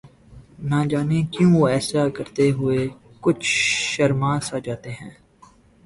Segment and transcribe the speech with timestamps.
[0.69, 2.79] نہ جانے کیوں وہ ایسا کرتے ہوئے
[3.23, 3.45] کچھ
[3.91, 5.11] شرماسا جاتے ہیں